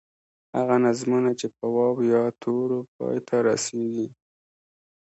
[0.57, 4.07] هغه نظمونه چې په واو، یا تورو پای ته رسیږي.